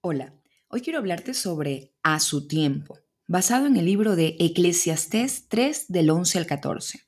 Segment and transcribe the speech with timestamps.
[0.00, 0.32] Hola,
[0.68, 6.10] hoy quiero hablarte sobre A su tiempo, basado en el libro de Eclesiastés 3 del
[6.10, 7.00] 11 al 14.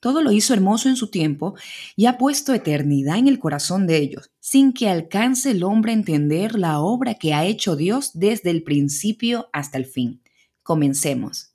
[0.00, 1.54] Todo lo hizo hermoso en su tiempo
[1.96, 5.96] y ha puesto eternidad en el corazón de ellos, sin que alcance el hombre a
[5.96, 10.22] entender la obra que ha hecho Dios desde el principio hasta el fin.
[10.62, 11.52] Comencemos.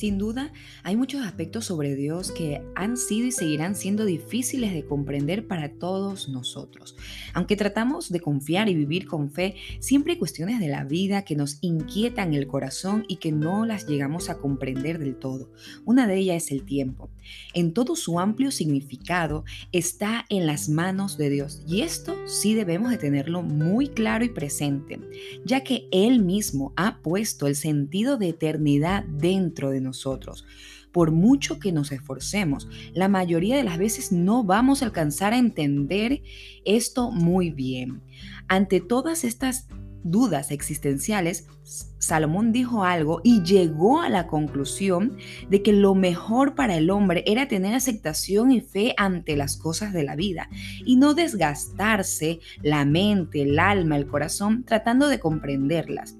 [0.00, 0.50] Sin duda,
[0.82, 5.72] hay muchos aspectos sobre Dios que han sido y seguirán siendo difíciles de comprender para
[5.72, 6.96] todos nosotros.
[7.34, 11.36] Aunque tratamos de confiar y vivir con fe, siempre hay cuestiones de la vida que
[11.36, 15.50] nos inquietan el corazón y que no las llegamos a comprender del todo.
[15.84, 17.10] Una de ellas es el tiempo.
[17.52, 22.90] En todo su amplio significado está en las manos de Dios y esto sí debemos
[22.90, 24.98] de tenerlo muy claro y presente,
[25.44, 30.44] ya que Él mismo ha puesto el sentido de eternidad dentro de nosotros nosotros.
[30.92, 35.38] Por mucho que nos esforcemos, la mayoría de las veces no vamos a alcanzar a
[35.38, 36.22] entender
[36.64, 38.02] esto muy bien.
[38.48, 39.66] Ante todas estas
[40.02, 41.46] dudas existenciales,
[41.98, 45.16] Salomón dijo algo y llegó a la conclusión
[45.48, 49.92] de que lo mejor para el hombre era tener aceptación y fe ante las cosas
[49.92, 50.48] de la vida
[50.84, 56.16] y no desgastarse la mente, el alma, el corazón tratando de comprenderlas.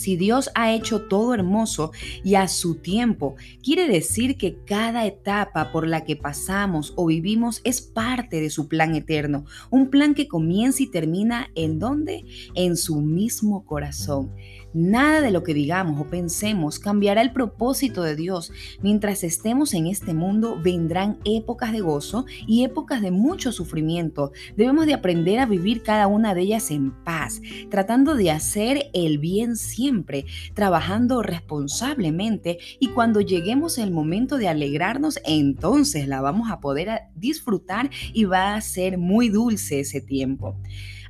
[0.00, 1.92] Si Dios ha hecho todo hermoso
[2.24, 7.60] y a su tiempo, quiere decir que cada etapa por la que pasamos o vivimos
[7.64, 12.24] es parte de su plan eterno, un plan que comienza y termina en dónde?
[12.54, 14.30] En su mismo corazón.
[14.72, 18.52] Nada de lo que digamos o pensemos cambiará el propósito de Dios.
[18.80, 24.30] Mientras estemos en este mundo vendrán épocas de gozo y épocas de mucho sufrimiento.
[24.56, 29.18] Debemos de aprender a vivir cada una de ellas en paz, tratando de hacer el
[29.18, 29.56] bien
[29.90, 30.24] siempre,
[30.54, 37.90] trabajando responsablemente y cuando lleguemos el momento de alegrarnos, entonces la vamos a poder disfrutar
[38.12, 40.56] y va a ser muy dulce ese tiempo.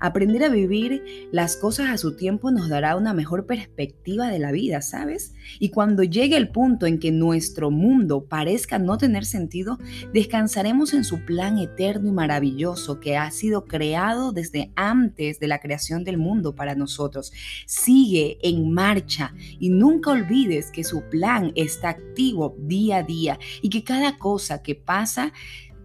[0.00, 4.50] Aprender a vivir las cosas a su tiempo nos dará una mejor perspectiva de la
[4.50, 5.34] vida, ¿sabes?
[5.58, 9.78] Y cuando llegue el punto en que nuestro mundo parezca no tener sentido,
[10.12, 15.60] descansaremos en su plan eterno y maravilloso que ha sido creado desde antes de la
[15.60, 17.32] creación del mundo para nosotros.
[17.66, 23.68] Sigue en marcha y nunca olvides que su plan está activo día a día y
[23.68, 25.32] que cada cosa que pasa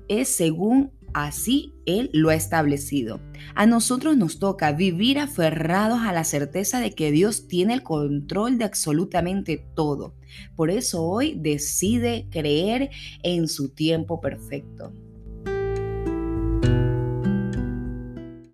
[0.08, 3.22] es según Así Él lo ha establecido.
[3.56, 8.58] A nosotros nos toca vivir aferrados a la certeza de que Dios tiene el control
[8.58, 10.14] de absolutamente todo.
[10.58, 12.90] Por eso hoy decide creer
[13.24, 14.92] en su tiempo perfecto.